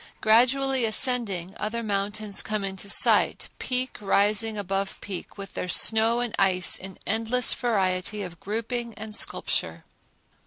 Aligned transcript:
Gradually 0.19 0.83
ascending, 0.83 1.53
other 1.57 1.83
mountains 1.83 2.41
come 2.41 2.63
in 2.63 2.75
sight, 2.75 3.49
peak 3.59 3.97
rising 4.01 4.57
above 4.57 4.99
peak 4.99 5.37
with 5.37 5.53
their 5.53 5.67
snow 5.67 6.21
and 6.21 6.33
ice 6.39 6.75
in 6.75 6.97
endless 7.05 7.53
variety 7.53 8.23
of 8.23 8.39
grouping 8.39 8.95
and 8.95 9.13
sculpture. 9.13 9.83